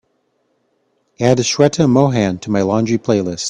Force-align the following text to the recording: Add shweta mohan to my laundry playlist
Add 1.19 1.37
shweta 1.37 1.87
mohan 1.87 2.39
to 2.39 2.49
my 2.49 2.63
laundry 2.63 2.97
playlist 2.97 3.39